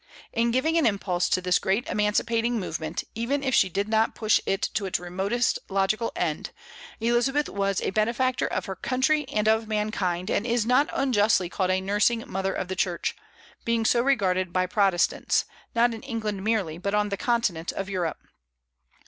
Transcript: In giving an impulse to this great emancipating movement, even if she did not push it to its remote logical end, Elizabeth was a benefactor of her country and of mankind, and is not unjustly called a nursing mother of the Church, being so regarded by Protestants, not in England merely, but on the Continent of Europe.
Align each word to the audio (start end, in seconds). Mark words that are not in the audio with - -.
In 0.33 0.49
giving 0.49 0.79
an 0.79 0.87
impulse 0.87 1.29
to 1.29 1.41
this 1.41 1.59
great 1.59 1.87
emancipating 1.87 2.59
movement, 2.59 3.03
even 3.13 3.43
if 3.43 3.53
she 3.53 3.69
did 3.69 3.87
not 3.87 4.15
push 4.15 4.41
it 4.47 4.63
to 4.73 4.87
its 4.87 4.99
remote 4.99 5.59
logical 5.69 6.11
end, 6.15 6.49
Elizabeth 6.99 7.47
was 7.47 7.79
a 7.81 7.91
benefactor 7.91 8.47
of 8.47 8.65
her 8.65 8.75
country 8.75 9.27
and 9.29 9.47
of 9.47 9.67
mankind, 9.67 10.31
and 10.31 10.47
is 10.47 10.65
not 10.65 10.89
unjustly 10.91 11.49
called 11.49 11.69
a 11.69 11.79
nursing 11.79 12.23
mother 12.25 12.55
of 12.55 12.67
the 12.67 12.75
Church, 12.75 13.15
being 13.63 13.85
so 13.85 14.01
regarded 14.01 14.51
by 14.51 14.65
Protestants, 14.65 15.45
not 15.75 15.93
in 15.93 16.01
England 16.01 16.43
merely, 16.43 16.79
but 16.79 16.95
on 16.95 17.09
the 17.09 17.15
Continent 17.15 17.71
of 17.71 17.87
Europe. 17.87 18.23